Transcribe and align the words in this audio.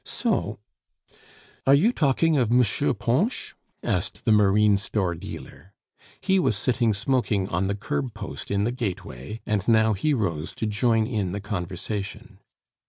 So" 0.03 0.57
"Are 1.67 1.75
you 1.75 1.93
talking 1.93 2.35
of 2.35 2.49
Mouchieu 2.49 2.95
Ponsh?" 2.95 3.53
asked 3.83 4.25
the 4.25 4.31
marine 4.31 4.79
store 4.79 5.13
dealer. 5.13 5.75
He 6.19 6.39
was 6.39 6.57
sitting 6.57 6.91
smoking 6.95 7.47
on 7.49 7.67
the 7.67 7.75
curb 7.75 8.15
post 8.15 8.49
in 8.49 8.63
the 8.63 8.71
gateway, 8.71 9.41
and 9.45 9.67
now 9.67 9.93
he 9.93 10.15
rose 10.15 10.55
to 10.55 10.65
join 10.65 11.05
in 11.05 11.33
the 11.33 11.39
conversation. 11.39 12.39